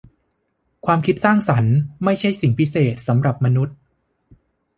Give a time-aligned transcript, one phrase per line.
[0.85, 3.75] ความคิดสร้างสรรค์ไม่ใช่สิ่งที่พิเศษสำหรับมนุษย์